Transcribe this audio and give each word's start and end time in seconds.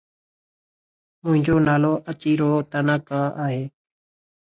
منهنجو 1.23 1.57
نالو 1.67 1.93
Achiro 2.11 2.51
Tanaka 2.71 3.21
آهي. 3.45 3.63